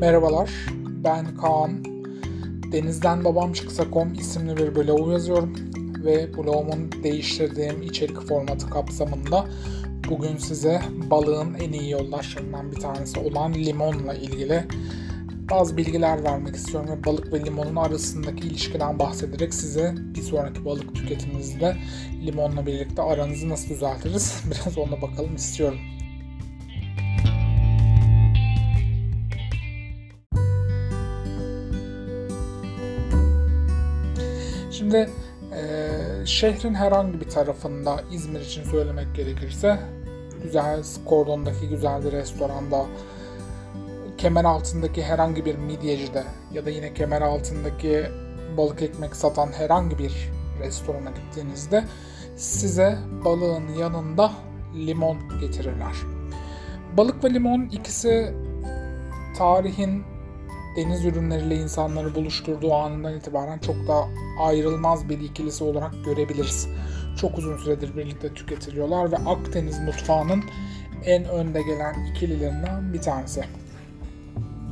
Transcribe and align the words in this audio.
Merhabalar, 0.00 0.50
ben 1.04 1.36
Kaan. 1.36 1.84
Denizden 2.72 3.24
Babam 3.24 3.52
Çıksa.com 3.52 4.14
isimli 4.14 4.56
bir 4.56 4.74
blog 4.74 5.12
yazıyorum 5.12 5.54
ve 6.04 6.36
blogumun 6.36 6.92
değiştirdiğim 7.02 7.82
içerik 7.82 8.20
formatı 8.20 8.70
kapsamında 8.70 9.44
bugün 10.10 10.36
size 10.36 10.82
balığın 11.10 11.54
en 11.54 11.72
iyi 11.72 11.90
yoldaşlarından 11.90 12.72
bir 12.72 12.76
tanesi 12.76 13.20
olan 13.20 13.54
limonla 13.54 14.14
ilgili 14.14 14.64
bazı 15.50 15.76
bilgiler 15.76 16.24
vermek 16.24 16.56
istiyorum 16.56 16.90
ve 16.90 17.04
balık 17.04 17.32
ve 17.32 17.44
limonun 17.44 17.76
arasındaki 17.76 18.48
ilişkiden 18.48 18.98
bahsederek 18.98 19.54
size 19.54 19.94
bir 20.14 20.22
sonraki 20.22 20.64
balık 20.64 20.94
tüketiminizde 20.94 21.76
limonla 22.26 22.66
birlikte 22.66 23.02
aranızı 23.02 23.48
nasıl 23.48 23.68
düzeltiriz 23.68 24.42
biraz 24.50 24.78
ona 24.78 25.02
bakalım 25.02 25.34
istiyorum. 25.34 25.78
Şimdi 34.84 35.10
e, 35.52 36.26
şehrin 36.26 36.74
herhangi 36.74 37.20
bir 37.20 37.28
tarafında 37.28 38.00
İzmir 38.12 38.40
için 38.40 38.64
söylemek 38.64 39.14
gerekirse 39.14 39.78
güzel 40.42 40.82
kordondaki 41.04 41.68
güzel 41.68 42.04
bir 42.04 42.12
restoranda 42.12 42.86
kemer 44.18 44.44
altındaki 44.44 45.02
herhangi 45.02 45.44
bir 45.44 45.54
midyecide 45.54 46.24
ya 46.52 46.66
da 46.66 46.70
yine 46.70 46.94
kemer 46.94 47.22
altındaki 47.22 48.06
balık 48.56 48.82
ekmek 48.82 49.16
satan 49.16 49.52
herhangi 49.52 49.98
bir 49.98 50.30
restorana 50.60 51.10
gittiğinizde 51.10 51.84
size 52.36 52.98
balığın 53.24 53.68
yanında 53.78 54.32
limon 54.74 55.40
getirirler. 55.40 55.94
Balık 56.96 57.24
ve 57.24 57.34
limon 57.34 57.62
ikisi 57.62 58.34
tarihin 59.38 60.13
deniz 60.76 61.04
ürünleriyle 61.04 61.56
insanları 61.56 62.14
buluşturduğu 62.14 62.74
anından 62.74 63.14
itibaren 63.14 63.58
çok 63.58 63.88
da 63.88 64.08
ayrılmaz 64.40 65.08
bir 65.08 65.20
ikilisi 65.20 65.64
olarak 65.64 66.04
görebiliriz. 66.04 66.68
Çok 67.16 67.38
uzun 67.38 67.56
süredir 67.56 67.96
birlikte 67.96 68.34
tüketiliyorlar 68.34 69.12
ve 69.12 69.16
Akdeniz 69.16 69.80
mutfağının 69.80 70.44
en 71.04 71.24
önde 71.24 71.62
gelen 71.62 72.06
ikililerinden 72.06 72.92
bir 72.92 73.00
tanesi. 73.00 73.44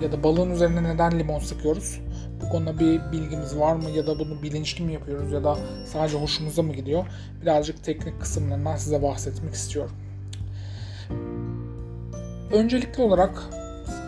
Ya 0.00 0.12
da 0.12 0.22
balığın 0.22 0.50
üzerine 0.50 0.82
neden 0.82 1.18
limon 1.18 1.38
sıkıyoruz? 1.38 2.00
Bu 2.42 2.48
konuda 2.48 2.78
bir 2.78 3.12
bilgimiz 3.12 3.58
var 3.58 3.74
mı 3.74 3.90
ya 3.90 4.06
da 4.06 4.18
bunu 4.18 4.42
bilinçli 4.42 4.84
mi 4.84 4.92
yapıyoruz 4.92 5.32
ya 5.32 5.44
da 5.44 5.58
sadece 5.86 6.18
hoşumuza 6.18 6.62
mı 6.62 6.72
gidiyor? 6.72 7.06
Birazcık 7.42 7.84
teknik 7.84 8.20
kısımlarından 8.20 8.76
size 8.76 9.02
bahsetmek 9.02 9.54
istiyorum. 9.54 9.92
Öncelikli 12.52 13.02
olarak 13.02 13.42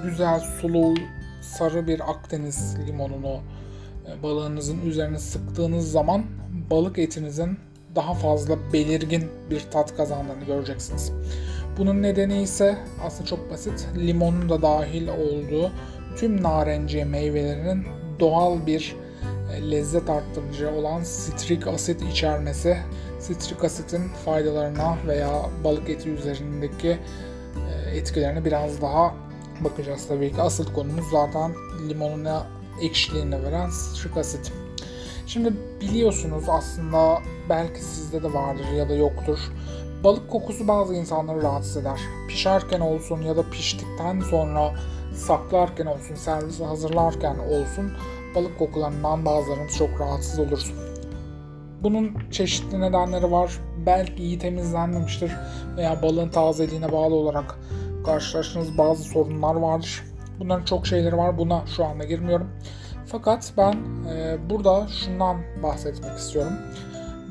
güzel 0.05 0.41
sulu 0.41 0.95
sarı 1.45 1.87
bir 1.87 2.11
Akdeniz 2.11 2.77
limonunu 2.87 3.41
e, 4.07 4.23
balığınızın 4.23 4.81
üzerine 4.81 5.19
sıktığınız 5.19 5.93
zaman 5.93 6.25
balık 6.71 6.99
etinizin 6.99 7.59
daha 7.95 8.15
fazla 8.15 8.73
belirgin 8.73 9.31
bir 9.51 9.61
tat 9.61 9.97
kazandığını 9.97 10.45
göreceksiniz. 10.45 11.13
Bunun 11.79 12.03
nedeni 12.03 12.43
ise 12.43 12.79
aslında 13.05 13.27
çok 13.27 13.51
basit. 13.51 13.89
Limonun 13.97 14.49
da 14.49 14.63
dahil 14.63 15.09
olduğu 15.09 15.73
tüm 16.17 16.43
narenciye 16.43 17.05
meyvelerinin 17.05 17.87
doğal 18.21 18.67
bir 18.67 18.97
e, 19.53 19.71
lezzet 19.71 20.11
arttırıcı 20.11 20.71
olan 20.71 21.03
sitrik 21.03 21.67
asit 21.67 22.03
içermesi. 22.03 22.79
Sitrik 23.19 23.65
asitin 23.65 24.09
faydalarına 24.25 24.97
veya 25.07 25.31
balık 25.65 25.91
eti 25.91 26.11
üzerindeki 26.11 26.89
e, 26.89 27.97
etkilerine 27.97 28.45
biraz 28.45 28.83
daha 28.83 29.15
bakacağız 29.61 30.09
tabii 30.09 30.33
ki. 30.33 30.43
Asıl 30.43 30.73
konumuz 30.73 31.05
zaten 31.11 31.53
limonuna 31.89 32.47
ekşiliğini 32.83 33.43
veren 33.43 33.71
sitrik 33.71 34.17
asit. 34.17 34.53
Şimdi 35.27 35.53
biliyorsunuz 35.81 36.45
aslında 36.49 37.19
belki 37.49 37.81
sizde 37.81 38.23
de 38.23 38.33
vardır 38.33 38.65
ya 38.77 38.89
da 38.89 38.95
yoktur. 38.95 39.39
Balık 40.05 40.31
kokusu 40.31 40.69
bazı 40.69 40.95
insanları 40.95 41.43
rahatsız 41.43 41.77
eder. 41.77 42.01
Pişerken 42.29 42.81
olsun 42.81 43.23
ya 43.23 43.37
da 43.37 43.51
piştikten 43.51 44.21
sonra 44.21 44.75
saklarken 45.15 45.87
olsun, 45.87 46.15
servise 46.15 46.65
hazırlarken 46.65 47.39
olsun 47.39 47.93
balık 48.35 48.59
kokularından 48.59 49.25
bazılarımız 49.25 49.77
çok 49.77 50.01
rahatsız 50.01 50.39
oluruz. 50.39 50.73
Bunun 51.83 52.13
çeşitli 52.31 52.81
nedenleri 52.81 53.31
var. 53.31 53.61
Belki 53.87 54.23
iyi 54.23 54.39
temizlenmemiştir 54.39 55.33
veya 55.77 56.03
balığın 56.03 56.29
tazeliğine 56.29 56.93
bağlı 56.93 57.15
olarak 57.15 57.59
karşılaştığınız 58.05 58.79
bazı 58.79 59.03
sorunlar 59.03 59.55
vardır. 59.55 60.03
Bunların 60.41 60.65
çok 60.65 60.87
şeyleri 60.87 61.17
var. 61.17 61.39
Buna 61.39 61.67
şu 61.77 61.85
anda 61.85 62.05
girmiyorum. 62.05 62.51
Fakat 63.07 63.53
ben 63.57 63.73
e, 64.15 64.37
burada 64.51 64.89
şundan 64.89 65.37
bahsetmek 65.63 66.19
istiyorum. 66.19 66.53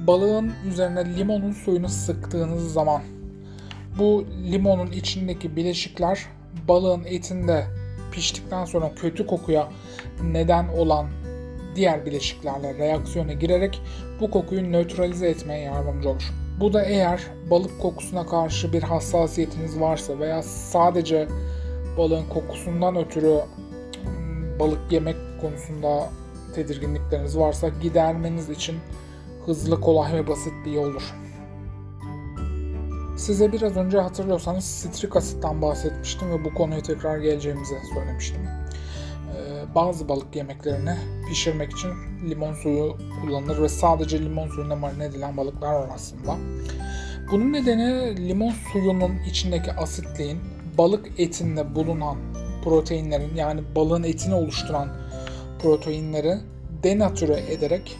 Balığın 0.07 0.53
üzerine 0.67 1.17
limonun 1.17 1.51
suyunu 1.51 1.89
sıktığınız 1.89 2.73
zaman 2.73 3.01
bu 3.99 4.25
limonun 4.51 4.91
içindeki 4.91 5.55
bileşikler 5.55 6.25
balığın 6.67 7.03
etinde 7.03 7.65
piştikten 8.11 8.65
sonra 8.65 8.91
kötü 8.95 9.27
kokuya 9.27 9.67
neden 10.23 10.67
olan 10.67 11.07
diğer 11.75 12.05
bileşiklerle 12.05 12.73
reaksiyona 12.77 13.33
girerek 13.33 13.81
bu 14.19 14.31
kokuyu 14.31 14.71
nötralize 14.71 15.27
etmeye 15.27 15.61
yardımcı 15.61 16.09
olur. 16.09 16.42
Bu 16.59 16.73
da 16.73 16.85
eğer 16.85 17.21
balık 17.49 17.81
kokusuna 17.81 18.25
karşı 18.25 18.73
bir 18.73 18.83
hassasiyetiniz 18.83 19.79
varsa 19.79 20.19
veya 20.19 20.43
sadece 20.43 21.27
balığın 21.97 22.29
kokusundan 22.29 22.95
ötürü 22.95 23.39
balık 24.59 24.91
yemek 24.91 25.15
konusunda 25.41 26.09
tedirginlikleriniz 26.55 27.37
varsa 27.37 27.69
gidermeniz 27.69 28.49
için 28.49 28.75
hızlı, 29.45 29.81
kolay 29.81 30.13
ve 30.13 30.27
basit 30.27 30.53
bir 30.65 30.71
yoldur. 30.71 31.13
Size 33.17 33.51
biraz 33.51 33.77
önce 33.77 33.99
hatırlıyorsanız 33.99 34.63
sitrik 34.63 35.15
asitten 35.15 35.61
bahsetmiştim 35.61 36.31
ve 36.31 36.45
bu 36.45 36.53
konuya 36.53 36.83
tekrar 36.83 37.17
geleceğimizi 37.17 37.75
söylemiştim. 37.93 38.41
Ee, 38.43 39.75
bazı 39.75 40.09
balık 40.09 40.35
yemeklerini 40.35 40.97
pişirmek 41.33 41.71
için 41.71 41.91
limon 42.29 42.53
suyu 42.53 42.97
kullanılır 43.21 43.61
ve 43.61 43.69
sadece 43.69 44.19
limon 44.19 44.47
suyunda 44.47 44.75
marine 44.75 45.05
edilen 45.05 45.37
balıklar 45.37 45.73
var 45.73 45.89
aslında. 45.95 46.37
Bunun 47.31 47.53
nedeni 47.53 48.17
limon 48.29 48.53
suyunun 48.73 49.11
içindeki 49.29 49.71
asitliğin 49.71 50.39
balık 50.77 51.19
etinde 51.19 51.75
bulunan 51.75 52.17
proteinlerin 52.63 53.35
yani 53.35 53.61
balığın 53.75 54.03
etini 54.03 54.33
oluşturan 54.33 54.89
proteinleri 55.61 56.37
denatüre 56.83 57.53
ederek 57.53 57.97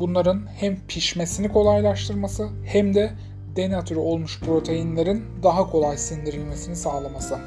bunların 0.00 0.46
hem 0.56 0.86
pişmesini 0.88 1.48
kolaylaştırması 1.48 2.48
hem 2.64 2.94
de 2.94 3.12
denatüre 3.56 3.98
olmuş 3.98 4.40
proteinlerin 4.40 5.24
daha 5.42 5.70
kolay 5.70 5.98
sindirilmesini 5.98 6.76
sağlaması. 6.76 7.38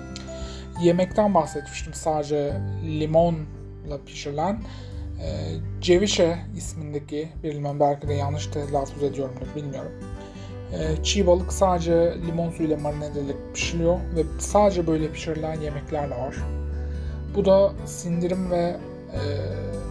Yemekten 0.82 1.34
bahsetmiştim 1.34 1.94
sadece 1.94 2.62
limonla 2.84 4.06
pişirilen 4.06 4.60
e, 5.22 5.28
ceviche 5.82 6.38
ismindeki 6.58 7.30
bir 7.44 7.56
limon 7.56 7.80
belki 7.80 8.08
de 8.08 8.14
yanlış 8.14 8.48
telaffuz 8.48 9.04
ediyorumdur 9.04 9.56
bilmiyorum. 9.56 9.92
E, 10.74 11.04
çiğ 11.04 11.28
balık 11.28 11.54
sadece 11.54 12.18
limon 12.28 12.52
suyuyla 12.52 12.78
marine 12.78 13.06
edilerek 13.06 13.38
pişiriyor 13.54 14.00
ve 14.16 14.24
sadece 14.40 14.88
böyle 14.88 15.12
pişirilen 15.12 15.62
yemekler 15.62 16.10
de 16.10 16.16
var. 16.16 16.36
Bu 17.36 17.46
da 17.46 17.72
sindirim 17.86 18.52
ve 18.52 18.76
e, 19.14 19.22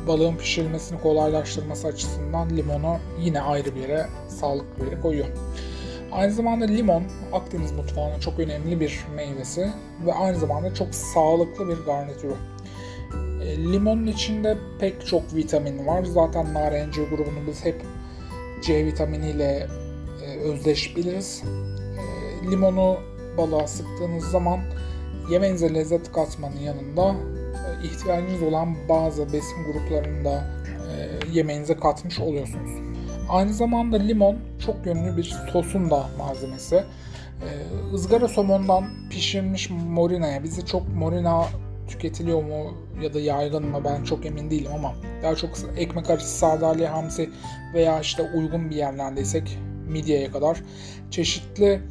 balığın 0.07 0.37
pişirilmesini 0.37 1.01
kolaylaştırması 1.01 1.89
açısından 1.89 2.57
limonu 2.57 2.99
yine 3.21 3.41
ayrı 3.41 3.75
bir 3.75 3.81
yere, 3.81 4.07
sağlıklı 4.29 4.83
bir 4.83 4.91
yere 4.91 5.01
koyuyor. 5.01 5.27
Aynı 6.13 6.33
zamanda 6.33 6.65
limon 6.65 7.03
Akdeniz 7.33 7.73
mutfağının 7.73 8.21
çok 8.21 8.39
önemli 8.39 8.81
bir 8.81 9.05
meyvesi 9.17 9.73
ve 10.07 10.13
aynı 10.13 10.39
zamanda 10.39 10.75
çok 10.75 10.95
sağlıklı 10.95 11.69
bir 11.69 11.77
garnitürü. 11.77 12.35
E, 13.49 13.57
limonun 13.73 14.07
içinde 14.07 14.57
pek 14.81 15.07
çok 15.07 15.35
vitamin 15.35 15.87
var. 15.87 16.05
Zaten 16.05 16.55
narenciye 16.55 17.07
grubunu 17.07 17.47
biz 17.47 17.65
hep 17.65 17.83
C 18.63 18.87
vitaminiyle 18.87 19.67
e, 20.25 20.39
özdeş 20.39 20.97
biliriz. 20.97 21.43
E, 21.99 22.51
limonu 22.51 22.97
balığa 23.39 23.67
sıktığınız 23.67 24.25
zaman 24.25 24.61
yemeğinize 25.31 25.75
lezzet 25.75 26.13
katmanın 26.13 26.61
yanında 26.61 27.15
e, 27.83 27.87
ihtiyacınız 27.87 28.43
olan 28.43 28.77
bazı 28.89 29.33
besin 29.33 29.65
gruplarını 29.73 30.25
da 30.25 30.45
yemeğinize 31.33 31.77
katmış 31.77 32.21
oluyorsunuz. 32.21 32.71
Aynı 33.29 33.53
zamanda 33.53 33.97
limon 33.97 34.37
çok 34.67 34.87
yönlü 34.87 35.17
bir 35.17 35.37
sosun 35.53 35.91
da 35.91 36.09
malzemesi. 36.19 36.77
Ee, 36.77 37.95
ızgara 37.95 38.29
somondan 38.29 38.85
pişirilmiş 39.11 39.71
morina'ya, 39.71 40.45
bize 40.45 40.67
çok 40.67 40.89
morina 40.89 41.45
tüketiliyor 41.89 42.43
mu 42.43 42.75
ya 43.03 43.15
da 43.15 43.21
yaygın 43.21 43.67
mı 43.67 43.81
ben 43.85 44.05
çok 44.05 44.27
emin 44.27 44.51
değilim 44.51 44.71
ama 44.75 44.95
daha 45.23 45.35
çok 45.35 45.51
ekmek 45.77 46.11
arası 46.11 46.39
sardalya 46.39 46.93
hamsi 46.93 47.31
veya 47.75 48.01
işte 48.01 48.31
uygun 48.35 48.71
bir 48.71 48.77
yerlerdeysek 48.77 49.59
midyeye 49.89 50.31
kadar 50.31 50.63
çeşitli 51.11 51.83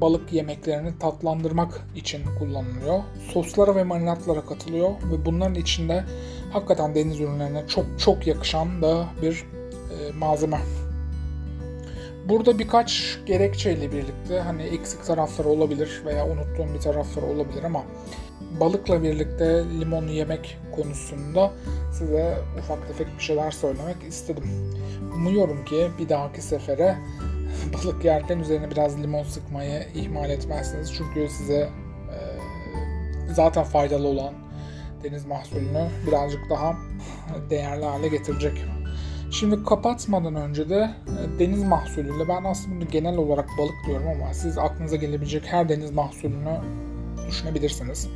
balık 0.00 0.32
yemeklerini 0.32 0.98
tatlandırmak 0.98 1.86
için 1.96 2.22
kullanılıyor. 2.38 3.02
Soslara 3.32 3.76
ve 3.76 3.84
marinatlara 3.84 4.46
katılıyor 4.46 4.90
ve 4.90 5.26
bunların 5.26 5.54
içinde 5.54 6.04
hakikaten 6.52 6.94
deniz 6.94 7.20
ürünlerine 7.20 7.66
çok 7.68 7.84
çok 7.98 8.26
yakışan 8.26 8.82
da 8.82 9.06
bir 9.22 9.44
e, 9.90 10.12
malzeme. 10.12 10.58
Burada 12.28 12.58
birkaç 12.58 13.18
gerekçeyle 13.26 13.92
birlikte 13.92 14.40
hani 14.40 14.62
eksik 14.62 15.04
tarafları 15.04 15.48
olabilir 15.48 16.02
veya 16.06 16.26
unuttuğum 16.26 16.74
bir 16.74 16.80
tarafları 16.80 17.26
olabilir 17.26 17.62
ama 17.64 17.84
balıkla 18.60 19.02
birlikte 19.02 19.64
limonu 19.80 20.10
yemek 20.10 20.58
konusunda 20.76 21.52
size 21.92 22.38
ufak 22.58 22.88
tefek 22.88 23.06
bir 23.18 23.22
şeyler 23.22 23.50
söylemek 23.50 23.96
istedim. 24.08 24.44
Umuyorum 25.14 25.64
ki 25.64 25.88
bir 25.98 26.08
dahaki 26.08 26.42
sefere 26.42 26.96
balık 27.74 28.04
yerken 28.04 28.38
üzerine 28.38 28.70
biraz 28.70 29.02
limon 29.02 29.22
sıkmayı 29.22 29.86
ihmal 29.94 30.30
etmezsiniz. 30.30 30.92
Çünkü 30.94 31.28
size 31.28 31.68
e, 32.12 32.18
zaten 33.34 33.64
faydalı 33.64 34.06
olan 34.06 34.34
deniz 35.04 35.26
mahsulünü 35.26 35.88
birazcık 36.06 36.50
daha 36.50 36.76
değerli 37.50 37.84
hale 37.84 38.08
getirecek. 38.08 38.64
Şimdi 39.30 39.64
kapatmadan 39.64 40.34
önce 40.34 40.68
de 40.68 40.90
e, 41.06 41.38
deniz 41.38 41.62
mahsulüyle 41.62 42.28
ben 42.28 42.44
aslında 42.44 42.84
genel 42.84 43.16
olarak 43.16 43.48
balık 43.58 43.74
diyorum 43.86 44.08
ama 44.08 44.34
siz 44.34 44.58
aklınıza 44.58 44.96
gelebilecek 44.96 45.42
her 45.46 45.68
deniz 45.68 45.90
mahsulünü 45.90 46.60
düşünebilirsiniz. 47.28 48.08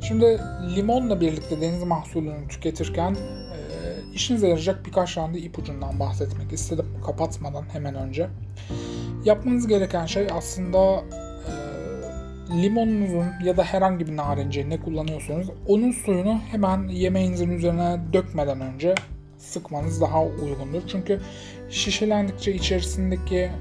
Şimdi 0.00 0.40
limonla 0.76 1.20
birlikte 1.20 1.60
deniz 1.60 1.82
mahsulünü 1.82 2.48
tüketirken 2.48 3.12
e, 3.12 3.16
işinize 4.14 4.48
yarayacak 4.48 4.86
birkaç 4.86 5.14
tane 5.14 5.38
ipucundan 5.38 6.00
bahsetmek 6.00 6.52
istedim 6.52 6.86
kapatmadan 7.06 7.64
hemen 7.72 7.94
önce. 7.94 8.28
Yapmanız 9.24 9.66
gereken 9.66 10.06
şey 10.06 10.26
aslında 10.32 11.04
e, 11.48 12.62
limonunuzun 12.62 13.26
ya 13.44 13.56
da 13.56 13.64
herhangi 13.64 14.06
bir 14.06 14.16
narenciye 14.16 14.70
ne 14.70 14.80
kullanıyorsanız 14.80 15.46
onun 15.66 15.92
suyunu 15.92 16.40
hemen 16.50 16.88
yemeğinizin 16.88 17.50
üzerine 17.50 18.00
dökmeden 18.12 18.60
önce 18.60 18.94
sıkmanız 19.38 20.00
daha 20.00 20.24
uygundur. 20.24 20.82
Çünkü 20.88 21.20
şişelendikçe 21.70 22.54
içerisindeki 22.54 23.36
e, 23.36 23.52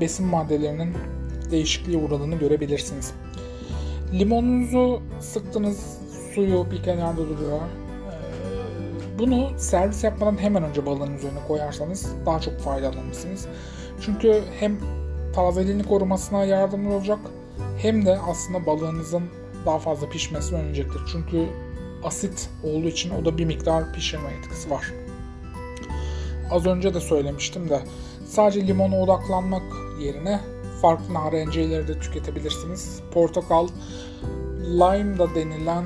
besin 0.00 0.26
maddelerinin 0.26 0.94
değişikliğe 1.50 1.98
uğradığını 1.98 2.34
görebilirsiniz. 2.34 3.12
Limonunuzu 4.18 5.02
sıktınız, 5.20 5.98
suyu 6.34 6.66
bir 6.70 6.82
kenarda 6.82 7.28
duruyor. 7.28 7.60
E, 7.60 9.18
bunu 9.18 9.50
servis 9.56 10.04
yapmadan 10.04 10.42
hemen 10.42 10.62
önce 10.62 10.86
balığın 10.86 11.14
üzerine 11.14 11.38
koyarsanız 11.48 12.12
daha 12.26 12.40
çok 12.40 12.60
faydalanırsınız. 12.60 13.46
Çünkü 14.00 14.42
hem 14.60 14.78
tazeliğini 15.34 15.82
korumasına 15.82 16.44
yardımcı 16.44 16.90
olacak 16.90 17.18
hem 17.78 18.06
de 18.06 18.18
aslında 18.18 18.66
balığınızın 18.66 19.22
daha 19.66 19.78
fazla 19.78 20.08
pişmesini 20.08 20.58
önleyecektir. 20.58 21.00
Çünkü 21.12 21.46
asit 22.04 22.50
olduğu 22.64 22.88
için 22.88 23.10
o 23.10 23.24
da 23.24 23.38
bir 23.38 23.44
miktar 23.44 23.92
pişirme 23.92 24.28
etkisi 24.40 24.70
var. 24.70 24.92
Az 26.50 26.66
önce 26.66 26.94
de 26.94 27.00
söylemiştim 27.00 27.68
de 27.68 27.80
sadece 28.26 28.66
limona 28.66 29.00
odaklanmak 29.00 29.62
yerine 30.00 30.40
farklı 30.82 31.14
narenciyeleri 31.14 31.88
de 31.88 31.98
tüketebilirsiniz. 32.00 33.00
Portakal, 33.12 33.68
lime 34.64 35.18
da 35.18 35.34
denilen 35.34 35.84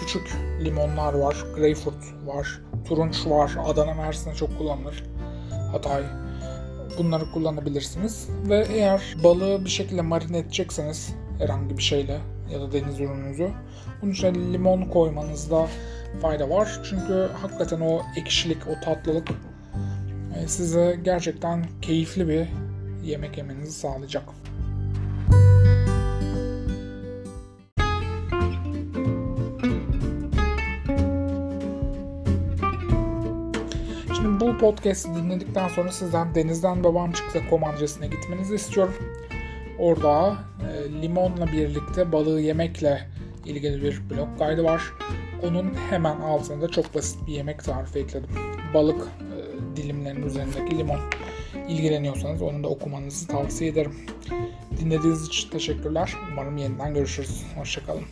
küçük 0.00 0.36
limonlar 0.64 1.14
var. 1.14 1.36
Greyfurt 1.56 2.14
var. 2.26 2.60
Turunç 2.84 3.26
var. 3.26 3.56
Adana 3.66 3.94
Mersin'de 3.94 4.34
çok 4.34 4.58
kullanılır. 4.58 5.04
Hatay. 5.72 6.02
Bunları 6.98 7.32
kullanabilirsiniz. 7.32 8.28
Ve 8.48 8.66
eğer 8.70 9.16
balığı 9.24 9.64
bir 9.64 9.70
şekilde 9.70 10.02
marine 10.02 10.38
edecekseniz 10.38 11.14
herhangi 11.38 11.78
bir 11.78 11.82
şeyle 11.82 12.20
ya 12.52 12.60
da 12.60 12.72
deniz 12.72 13.00
ürününüzü 13.00 13.50
bunun 14.02 14.12
içine 14.12 14.52
limon 14.52 14.82
koymanızda 14.82 15.66
fayda 16.22 16.50
var. 16.50 16.80
Çünkü 16.90 17.28
hakikaten 17.40 17.80
o 17.80 18.02
ekşilik, 18.16 18.66
o 18.66 18.84
tatlılık 18.84 19.28
e, 20.36 20.48
size 20.48 20.98
gerçekten 21.04 21.66
keyifli 21.82 22.28
bir 22.28 22.48
yemek 23.06 23.38
yemenizi 23.38 23.72
sağlayacak. 23.72 24.24
Şimdi 34.16 34.40
bu 34.40 34.58
podcast'i 34.58 35.14
dinledikten 35.14 35.68
sonra 35.68 35.92
sizden 35.92 36.34
Denizden 36.34 36.84
Babam 36.84 37.12
Çıksa 37.12 37.38
adresine 37.76 38.06
gitmenizi 38.06 38.54
istiyorum. 38.54 38.94
Orada 39.78 40.36
e, 40.70 41.02
limonla 41.02 41.46
birlikte 41.46 42.12
balığı 42.12 42.40
yemekle 42.40 43.08
ilgili 43.44 43.82
bir 43.82 44.10
blog 44.10 44.38
kaydı 44.38 44.64
var. 44.64 44.82
Onun 45.42 45.74
hemen 45.90 46.16
altında 46.20 46.68
çok 46.68 46.94
basit 46.94 47.26
bir 47.26 47.32
yemek 47.32 47.64
tarifi 47.64 47.98
ekledim. 47.98 48.30
Balık 48.74 49.02
e, 49.02 49.76
dilimlerinin 49.76 50.26
üzerindeki 50.26 50.78
limon. 50.78 51.00
İlgileniyorsanız 51.68 52.42
onu 52.42 52.64
da 52.64 52.68
okumanızı 52.68 53.26
tavsiye 53.26 53.70
ederim. 53.70 53.94
Dinlediğiniz 54.80 55.26
için 55.26 55.50
teşekkürler. 55.50 56.14
Umarım 56.32 56.56
yeniden 56.56 56.94
görüşürüz. 56.94 57.42
Hoşçakalın. 57.56 58.04